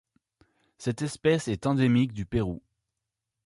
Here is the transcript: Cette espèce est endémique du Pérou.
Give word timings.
Cette 0.79 1.03
espèce 1.03 1.47
est 1.47 1.67
endémique 1.67 2.11
du 2.11 2.25
Pérou. 2.25 2.63